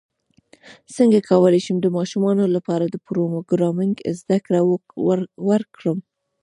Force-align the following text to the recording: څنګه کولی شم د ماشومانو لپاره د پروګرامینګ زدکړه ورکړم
څنګه 0.95 1.19
کولی 1.29 1.59
شم 1.65 1.77
د 1.81 1.87
ماشومانو 1.97 2.43
لپاره 2.55 2.85
د 2.87 2.95
پروګرامینګ 3.07 3.95
زدکړه 4.19 4.59
ورکړم 5.49 5.97